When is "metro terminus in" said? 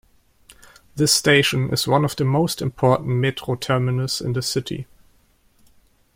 3.07-4.33